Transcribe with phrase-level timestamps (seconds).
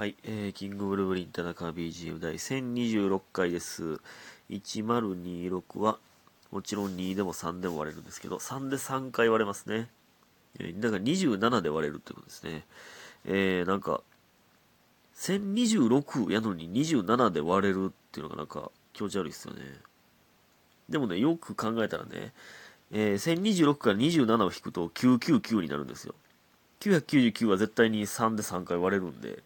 [0.00, 4.00] はい、えー、キングブルーブリン田中 BGM 第1026回です。
[4.48, 5.98] 1026は、
[6.50, 9.90] もちろん2でも3でも割れるんですけど、3で3回割れますね。
[10.58, 12.64] えー、だから27で割れるってことですね。
[13.26, 14.00] えー、なんか、
[15.16, 19.60] 1026やのに27で割れるっていうのがなんか気持ち悪いですよね。
[20.88, 22.32] でもね、よく考えたらね、
[22.90, 26.14] えー、1026から27を引くと999になるんですよ。
[26.80, 29.42] 999は絶対に3で3回割れるんで、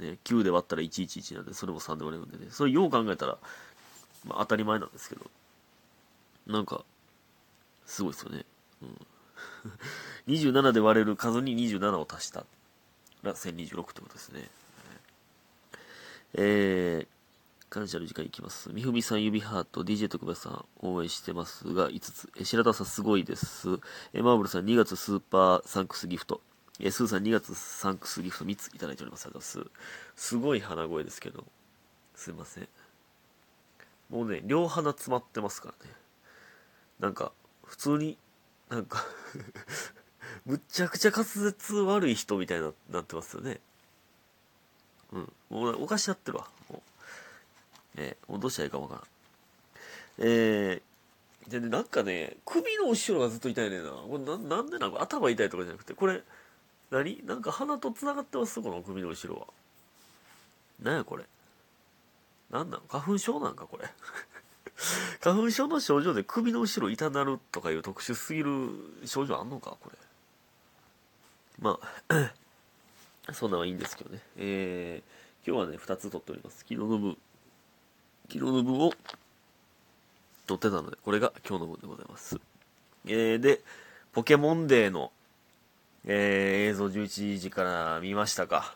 [0.00, 3.38] ね、9で割ったら111なんで、それも3で割れるんでね、それよう考えたら、
[4.26, 5.30] まあ、当たり前なんですけど、
[6.46, 6.84] なんか、
[7.86, 8.44] すごいですよね。
[8.82, 9.06] うん、
[10.34, 12.44] 27で割れる数に27を足した
[13.22, 14.50] ら1026ってことですね。
[16.34, 18.70] えー、感謝の時間いきます。
[18.72, 22.30] みふみさん、指ハート、DJ 特別さん、応援してますが、5つ。
[22.36, 23.68] え白田さん、すごいです。
[24.12, 26.40] えマーブルさん、2月スーパーサンクスギフト。
[26.82, 29.26] えスーさん、2月サンクスギフト3ついただいております。
[29.26, 29.70] ありがとうございま
[30.16, 30.24] す。
[30.28, 31.44] すごい鼻声ですけど、
[32.14, 32.68] すいません。
[34.08, 35.92] もうね、両鼻詰まってますからね。
[36.98, 37.32] なんか、
[37.64, 38.18] 普通に、
[38.68, 39.04] なんか
[40.46, 43.60] むちゃくちゃ滑舌悪い人みたいになってますよね。
[45.12, 45.32] うん。
[45.48, 46.48] もうおかしなってるわ。
[46.70, 46.82] もう。
[47.96, 49.04] えー、もうどうしたらいいかわからん。
[50.18, 53.90] えー、でね、なんかね、首の後ろがずっと痛いねんな。
[53.90, 56.22] これななんでなんか頭痛いとかじゃなくて、これ、
[56.90, 57.24] 何？
[57.24, 58.60] なんか鼻と繋がってます？
[58.60, 59.46] この首の後ろは。
[60.82, 61.24] なんやこれ？
[62.50, 62.80] なんなん？
[62.88, 63.88] 花粉症なんかこれ？
[65.20, 68.70] 花粉症の症状で首の後ろ痛なるとかいう特殊すぎる
[69.04, 69.76] 症状あんのか？
[69.80, 69.98] これ。
[71.60, 72.32] まあ、
[73.34, 74.20] そんなんはいいんですけどね。
[74.36, 76.60] えー、今日はね、2つ撮っております。
[76.60, 77.18] 昨日の分、
[78.32, 78.92] 昨日の分を
[80.46, 82.40] 撮ってたので、これが今日の分でございます。
[83.06, 83.60] えー、で、
[84.12, 85.12] ポケモンデーの、
[86.06, 88.74] えー、映像11時から見ましたか。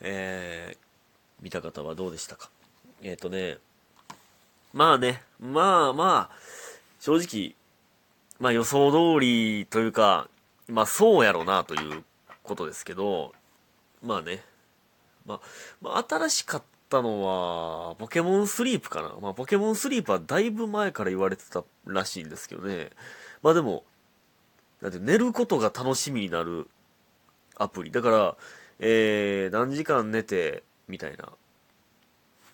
[0.00, 0.78] えー、
[1.42, 2.50] 見た方はどうでしたか。
[3.02, 3.58] えっ、ー、とね、
[4.72, 6.36] まあね、まあまあ、
[7.00, 7.54] 正直、
[8.38, 10.28] まあ予想通りというか、
[10.68, 12.04] まあそうやろうなという
[12.42, 13.34] ことですけど、
[14.02, 14.42] まあね、
[15.26, 15.40] まあ、
[15.80, 19.14] まあ、新しかったのは、ポケモンスリープかな。
[19.20, 22.90] まあポケモンスリープはだいぶ前から言われてたらしいんですけどね。
[23.42, 23.84] まあでも、
[24.82, 26.68] だって寝ることが楽しみになる
[27.56, 27.90] アプリ。
[27.92, 28.36] だから、
[28.80, 31.28] えー、何時間寝て、みたいな。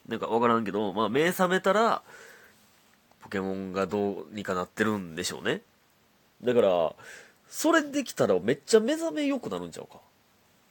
[0.09, 2.03] なんかわからんけど、まあ目覚めたら、
[3.23, 5.63] ポケモンがどうにかなってるんでしょうね。
[6.43, 6.95] だから、
[7.49, 10.01] それできたらめっちゃ目覚め良くなるんちゃうか。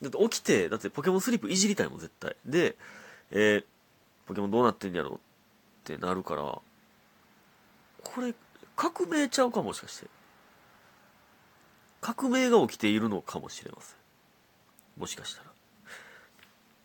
[0.01, 2.35] だって起きて、だってポケモンスリープいじりたいもん、絶対。
[2.45, 2.75] で、
[3.31, 3.65] えー、
[4.27, 5.19] ポケモンどうなってんやろ
[5.81, 6.61] ってなるから、こ
[8.21, 8.35] れ、
[8.75, 10.16] 革命ちゃうかもしかして。
[12.01, 13.97] 革命が起きているのかもしれません。
[14.99, 15.47] もしかしたら。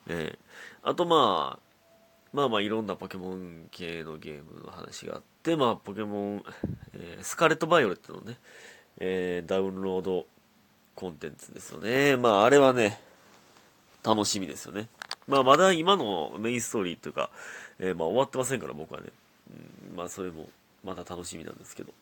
[0.08, 1.58] えー、あとまあ、
[2.32, 6.44] まあまあいろんなポケモン系のゲームの話があって、まあポケモン、
[6.94, 8.38] えー、スカレット・バイオレットのね、
[8.98, 10.26] えー、ダウンロード
[10.94, 12.16] コンテンツですよね。
[12.16, 13.00] まああれはね、
[14.04, 14.88] 楽しみですよね。
[15.28, 17.30] まあまだ今のメインストーリーというか、
[17.78, 19.08] えー、まあ終わってませんから僕はね、
[19.90, 20.48] うん、まあそれも
[20.84, 21.92] まだ楽しみなんですけど、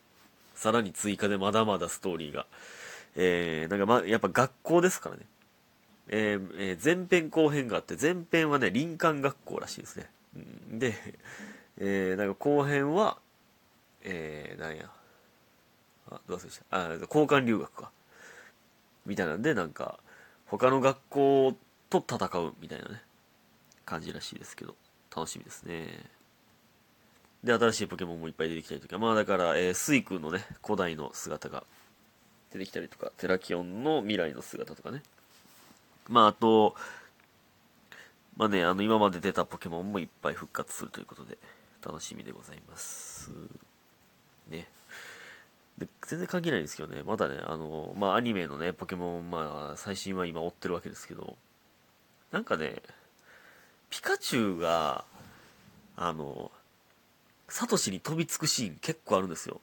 [0.54, 2.46] さらに追加でまだまだストーリーが、
[3.16, 5.22] えー、なんかまあやっぱ学校ですからね。
[6.12, 10.10] えーえー、前編後編があって、前編はね、林間学校らしいですね。
[10.72, 10.94] で、
[11.78, 13.18] えー、なんか後編は、
[14.02, 14.90] えー、なんや、
[16.10, 16.76] あ、どう忘れした？
[16.76, 17.92] あ、交換留学か。
[19.06, 20.00] みたいなんで、なんか、
[20.46, 21.54] 他の学校
[21.88, 23.02] と戦うみたいなね、
[23.86, 24.74] 感じらしいですけど、
[25.14, 25.86] 楽しみですね。
[27.44, 31.62] で、新しいポケモンもいっぱい出てきたりとか、まあだから、えー、スイ君のね、古代の姿が
[32.52, 35.02] 出てきたりとか、テラキオンの未来の姿とかね。
[36.08, 36.74] まああと、
[38.36, 41.38] まあね、あの、今まで出たポケモンもいっぱい復活するということで、
[41.84, 43.30] 楽しみでございます。
[44.48, 44.66] ね。
[45.78, 51.36] で全然関係ないんですけどね、まだね、あの、まあアニメのね、ポケモン、まあ最新は今追ってるわけですけど、
[52.32, 52.82] なんかね、
[53.88, 55.04] ピカチュウが、
[55.96, 56.50] あの、
[57.48, 59.60] サトシに飛びつくシーン結構あるんですよ。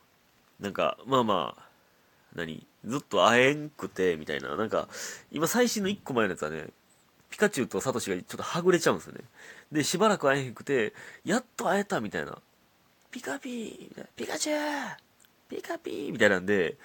[0.60, 1.67] なんか、まあまあ、
[2.36, 2.66] 何？
[2.86, 4.56] ずっと会えんくて、みたいな。
[4.56, 4.88] なんか、
[5.32, 6.68] 今最新の1個前のやつはね、
[7.30, 9.22] ピカチュウとサトシがちょっとはぐれちゃうんですよね。
[9.72, 10.94] で、しばらく会えへんくて、
[11.26, 12.38] やっと会えたみたいな。
[13.12, 14.06] ピカピー。
[14.16, 14.98] ピカチュウ
[15.50, 16.78] ピカピーみたいなんで、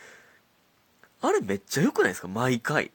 [1.20, 2.28] あれめっちゃ良くないですか？
[2.28, 2.90] 毎回。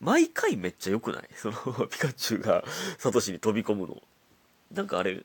[0.00, 1.28] 毎回めっちゃ良くない？
[1.34, 1.56] その、
[1.90, 2.62] ピカチュウが
[2.98, 4.00] サトシに飛び込むの。
[4.70, 5.24] なんかあれ、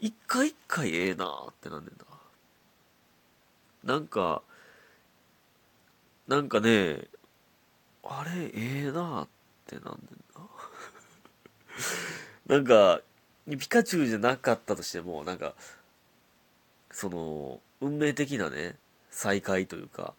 [0.00, 1.98] 一回一回ええなーってなんねん
[3.84, 3.94] な。
[3.94, 4.42] なんか、
[6.28, 7.06] なんかね、
[8.02, 9.28] あれええなーっ
[9.66, 10.48] てなんねんな。
[12.56, 13.00] なんか、
[13.48, 15.54] ピカチュウじゃなかったとしても、なんか、
[16.90, 18.76] その、運命的なね、
[19.10, 20.14] 再会というか、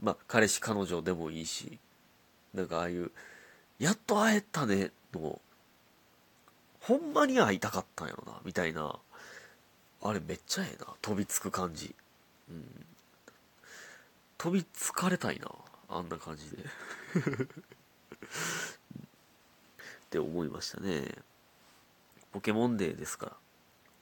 [0.00, 1.78] まあ、彼氏彼女でもいいし、
[2.52, 3.10] なんかああいう、
[3.78, 5.40] やっと会えたね、の、
[6.80, 8.98] ほんまに会いたかったんやろな、みたいな、
[10.02, 11.94] あれめっちゃええな、飛びつく感じ。
[12.50, 12.86] うん。
[14.38, 15.50] 飛びつかれたいな、
[15.88, 16.58] あんな感じで。
[16.64, 16.66] っ
[20.10, 21.22] て思いましたね。
[22.32, 23.36] ポケモンデーですから、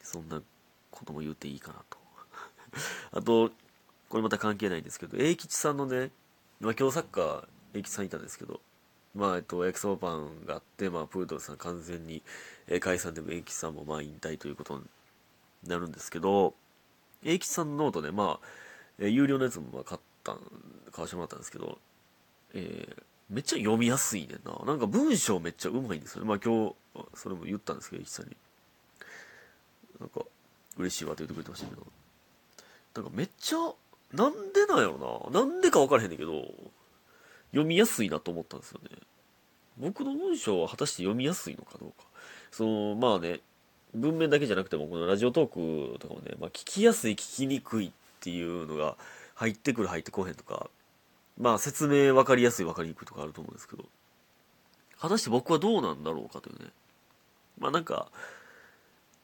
[0.02, 0.42] そんな
[0.90, 1.98] ことも言っていいかなと。
[3.18, 3.50] あと、
[4.08, 6.10] これまた関係ないんですけど、英吉さんのね、
[6.60, 8.60] まあ、今日サッカー、英吉さんいたんですけど、
[9.14, 12.22] まあ、えっと、焼きそばパンがあって、まあ、プードルさん完全に、
[12.66, 14.84] えー、解散でも英吉さんもまあ引退ということに
[15.66, 16.54] なるんですけど、
[17.22, 18.46] 英吉さんのノートね、まあ、
[18.98, 20.36] えー、有料のやつもまあ買ってた
[20.92, 21.78] 買わしてもらったんですけど、
[22.54, 24.54] えー、めっちゃ読みやすいねんな。
[24.66, 26.28] なんか文章めっちゃうまいんですよね。
[26.28, 26.74] まあ今日、
[27.14, 28.36] それも言ったんですけど、一さんに。
[30.00, 30.20] なんか、
[30.76, 31.86] 嬉しいわって言ってくれてましたけど。
[32.94, 33.58] なんかめっちゃ、
[34.12, 35.40] なんでなんやろな。
[35.40, 36.44] なんでか分からへんねんけど、
[37.52, 38.90] 読みやすいなと思ったんですよね。
[39.78, 42.06] 僕の文章は果たして読みやすいのかどうか。
[42.50, 43.40] その、まあね、
[43.94, 47.90] 文面だけじゃなくても、このラジオトークとかもね、まあ聞きやすい、聞きにくいっ
[48.20, 48.96] ていうのが
[49.42, 50.70] 入ってくる、入ってこへんとか、
[51.36, 53.84] まあ説明分かりやすい分かりにくいとかあると思うんですけど、
[55.00, 56.70] 果たして僕はどうなんだろうかというね。
[57.58, 58.06] まあなんか、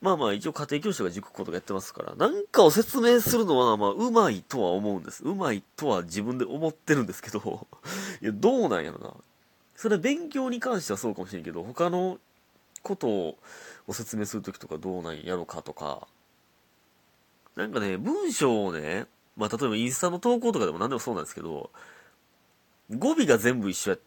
[0.01, 5.23] まあまあ一応家庭教師が塾講とかやってますから、なんかを説明するのはまあうまいとは思うんです。
[5.23, 7.69] うまいとは自分で思ってるんですけど、
[8.21, 9.15] いやどうなんやろな。
[9.77, 12.19] それは勉強に関してはそうかもしれんけど、他の
[12.83, 13.39] ことを
[13.93, 16.09] 説明するときとかどうなんやろかとか、
[17.55, 19.07] なんかね、文章をね、
[19.39, 21.71] まあ例えばインスタの投稿とかでも何でもそうなんですけど、
[22.91, 23.99] 語尾が全部一緒や。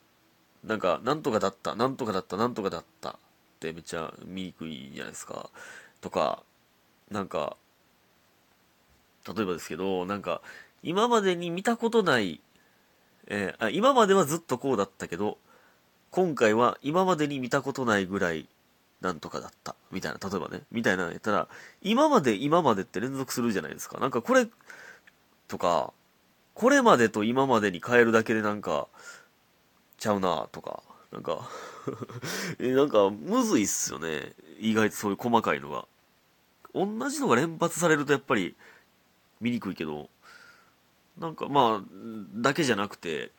[0.64, 3.16] なんか、なんとかだった、なんとかだった、なんとかだったっ
[3.60, 5.50] てめっちゃ見にくいじゃないですか。
[6.02, 6.44] とか、
[7.10, 7.58] なんか、
[9.28, 10.42] 例えばですけど、なんか、
[10.84, 12.42] 今までに見たことない、
[13.28, 15.38] えー、あ今まではずっとこうだったけど、
[16.12, 18.48] 今回は今までに見たことないぐらい
[19.00, 19.76] なんとかだった。
[19.92, 21.48] みたいな、例えばね、みたいなのやったら、
[21.82, 24.00] 今まで今までって連続するじゃないですか。
[24.00, 24.48] なんかこれ、
[25.52, 25.92] とか、
[26.54, 28.88] これまでと今までに変えるだけでなんか、
[29.98, 30.82] ちゃうなとか、
[31.12, 31.50] なんか
[32.58, 34.34] え、なんか、むずいっすよね。
[34.60, 35.86] 意外とそういう細かいのが。
[36.74, 38.56] 同じのが連発されるとやっぱり、
[39.42, 40.10] 見にくいけど、
[41.18, 41.88] なんかまあ、
[42.34, 43.32] だけじゃなくて、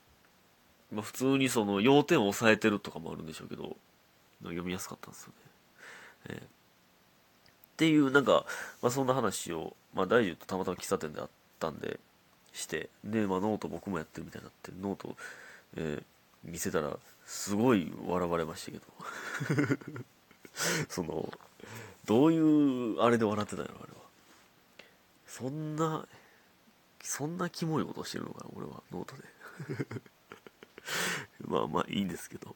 [0.92, 3.74] まあ普通にその要点を押さえてるとかもあるんでしょうけど、
[4.42, 5.34] 読みやすかったんですよね。
[6.28, 6.48] えー、っ
[7.78, 8.44] ていう、なんか、
[8.82, 11.28] まあそんな話を、まあ大樹とたまたま喫茶店であっ
[11.62, 12.00] たんで、
[12.52, 15.16] して、で、まあ、ノート僕もやってるみたいになって、 note、
[15.76, 18.84] えー、見せたら、すごい笑われましたけど。
[20.88, 21.32] その、
[22.04, 23.98] どういう、あれで笑ってたんやろ、あれは。
[25.26, 26.06] そんな、
[27.02, 29.22] そんなキモいことしてるのかな、俺は、ノートで。
[31.46, 32.54] まあまあいいんですけど。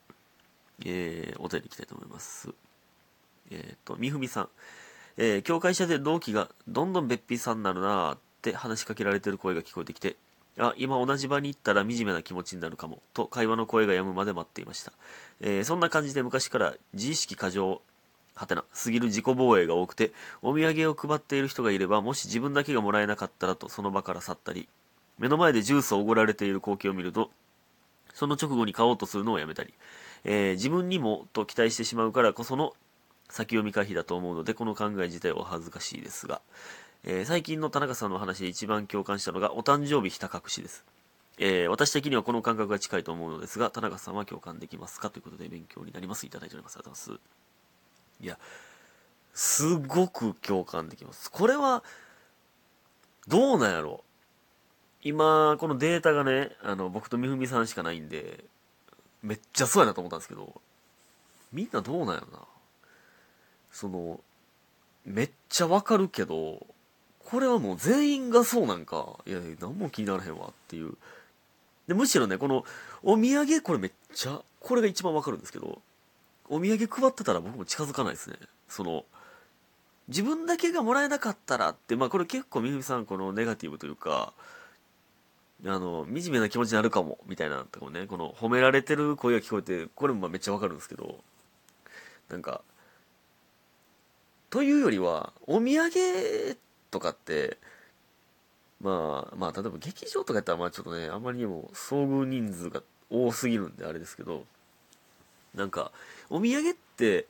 [0.84, 2.52] えー、お便りいきたいと思います。
[3.50, 4.48] えっ、と、みふみさん。
[5.16, 8.18] えー、教会社で同期がどんどんべっぴんさんになるなっ
[8.50, 10.16] て話しかけられてる声が聞こえてきて、
[10.58, 14.92] あ、今同じ場に行ったら惨めな気持ちになるかも、と会話の声が止むまで待っていました。
[15.40, 17.82] えー、そんな感じで昔から自意識過剰、
[18.34, 24.68] はてな、過ぎる自己防衛が多くて、お土産を配っている人がいれば、もし自分だけがもらえなかったらとその場から去ったり、
[25.18, 27.30] 目の前でジュースをおごられている光景を見ると、
[28.14, 29.74] その直後に買おうとするのをやめたり、
[30.24, 32.74] えー、自分にもと期待してしまうからこその
[33.28, 36.40] 先読み回避だと思うので、この考え自体は恥ずかしいですが、
[37.08, 40.84] えー、最近の田中さんの話で一番共感したのがお誕生日ひた隠しです。
[41.38, 46.26] えー、私的にはこの感覚が近いと思うのですが、田中さんは共感できますかということで勉強になります。
[46.26, 46.76] いただいております。
[46.76, 48.24] ありがとうございます。
[48.24, 48.38] いや、
[49.34, 51.30] すごく共感できます。
[51.30, 51.84] これは、
[53.28, 54.02] どうなんやろ
[55.02, 58.44] 今、このデータがね、あの、僕とみふみさんしかないんで、
[59.22, 60.60] めっちゃそうやなと思ったんですけど、
[61.52, 62.40] みんなどうなんやろな。
[63.70, 64.18] その、
[65.04, 66.66] めっちゃわかるけど、
[67.26, 70.96] これはもう全員がそうなんか、いや、何も気にならへんわっていう。
[71.88, 72.64] で、むしろね、この、
[73.02, 75.82] お土産これめっちゃ、これが一番わかるんですけど、
[76.48, 78.36] お土産配ってたら僕も近づかないですね。
[78.68, 79.04] その、
[80.06, 84.32] 自分だけがもらえなかったらって、まあこれ結構みふみさんこのネガティブというか、
[85.64, 91.18] あの、惨めな気持ちになるかも、みたいなとこね、この褒められてる声が聞こえて、これもまあめっちゃわかるんですけど、
[92.28, 92.60] なんか、
[94.50, 96.56] というよりは、お土産
[96.90, 97.58] とかって、
[98.80, 104.44] まあ、まあ、例えば劇場とかやったら、まあちょっとね、あまりにも遭遇人数が多すぎるんであれですけど、
[105.54, 105.92] なんか、
[106.28, 107.26] お土産って、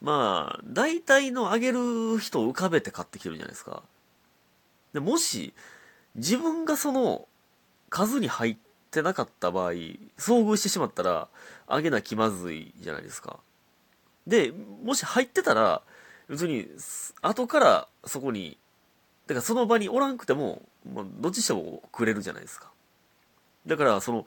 [0.00, 3.82] まあ、大体のあげる人を浮かべて買ってきてるじゃないですか。
[4.92, 5.52] で、もし、
[6.14, 7.26] 自分がその
[7.90, 8.56] 数に入っ
[8.90, 11.28] てなかった場合、遭遇してしまったら、
[11.66, 13.40] あげな気まずいじゃないですか。
[14.26, 14.52] で、
[14.84, 15.82] もし入ってたら、
[16.28, 16.68] 別に、
[17.22, 18.58] 後からそこに、
[19.26, 22.70] だからその場におらんくても、まあ、どっちしてもくれるじゃないですか。
[23.66, 24.26] だから、その、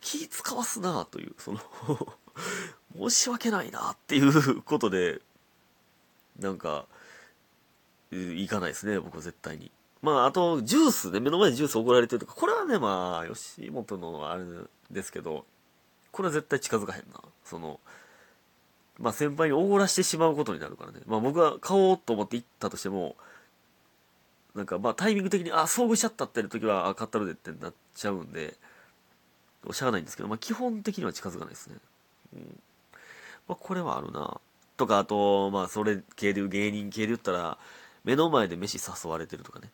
[0.00, 1.60] 気使わすなという、その
[3.08, 5.20] 申し訳ないなっていうことで、
[6.38, 6.86] なんか、
[8.12, 9.70] いかないですね、僕は絶対に。
[10.02, 14.44] まあ、あと、ジュースね、目の前でジュース送られてるとか、これはね、まあ、吉本のあれ
[14.90, 15.46] ですけど、
[16.12, 17.20] これは絶対近づかへんな。
[17.44, 17.80] その、
[18.98, 21.00] まあ先輩におごらしてしまうことになるからね。
[21.06, 23.16] まあ僕が買おうと思って行ったとしても、
[24.54, 28.54] なんかまあタイミング的に、あ、遭遇しちゃったってる時は、あ、買ったるでってなっちゃうんで、
[29.66, 31.76] おしゃあないんですけど、まあ基本的には近づかないですね。
[32.34, 32.60] うん。
[33.48, 34.40] まあこれはあるな。
[34.76, 37.58] とか、あと、まあそれ系で芸人系で言ったら、
[38.04, 39.70] 目の前で飯誘われてるとかね。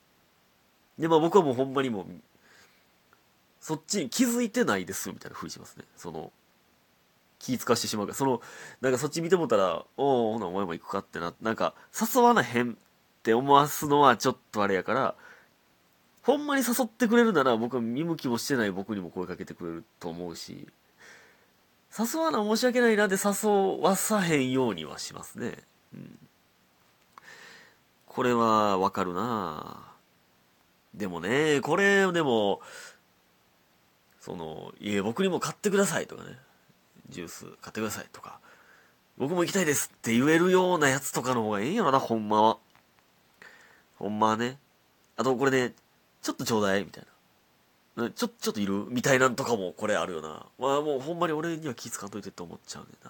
[0.99, 2.07] で、まあ僕はもうほんまにもう、
[3.61, 5.85] そっちに気づいてないですみたいなふうにしますね。
[5.97, 6.33] その、
[7.40, 8.40] 気使わしてしまうから、その、
[8.80, 12.75] なんかそっち見てもたら、おおほなお前も行くかってな、なんか誘わなへんっ
[13.25, 15.14] て思わすのはちょっとあれやから、
[16.23, 20.68] ほんまに誘ってくれるなら僕は見向きもしてない僕にも声かけてくれると思うし、
[21.99, 25.59] 誘わな申し訳ないなで誘わさへんようにはしますね。
[25.94, 26.18] うん。
[28.06, 29.90] これはわかるな
[30.94, 32.61] でもね、これでも、
[34.20, 36.38] その、いえ、僕にも買ってくださいとかね。
[37.11, 38.40] ジュース買ってくださいとか、
[39.19, 42.59] 僕も行きたいですって言えるようなやつとかの方がええんやろな、ほんまは。
[43.99, 44.59] ほんまはね。
[45.17, 45.75] あとこれね、
[46.23, 47.05] ちょっとちょうだいみたい
[47.97, 48.11] な。
[48.11, 50.47] ちょ、ちょっといるみたいなんとかもこれあるよな。
[50.59, 53.09] まあもうほんまに俺には気使わんといてって思っちゃうねんな。